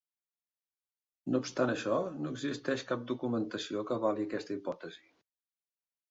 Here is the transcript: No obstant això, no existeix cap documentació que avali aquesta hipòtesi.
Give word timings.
No 1.33 1.41
obstant 1.43 1.73
això, 1.73 1.97
no 2.23 2.31
existeix 2.35 2.85
cap 2.91 3.03
documentació 3.11 3.83
que 3.91 3.95
avali 3.97 4.25
aquesta 4.29 4.55
hipòtesi. 4.55 5.05